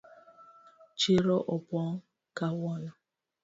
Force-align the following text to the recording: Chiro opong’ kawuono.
Chiro 0.99 1.37
opong’ 1.55 1.93
kawuono. 2.37 2.91